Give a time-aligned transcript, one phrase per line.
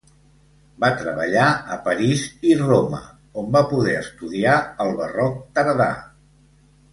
[0.83, 1.43] Va treballar
[1.75, 3.01] a París i Roma,
[3.43, 5.91] on va poder estudiar el barroc tardà.